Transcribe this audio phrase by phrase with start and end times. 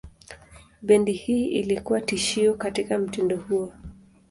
[0.81, 3.73] Bendi hii ilikuwa tishio katika mtindo huo.